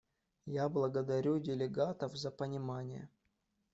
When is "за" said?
2.15-2.31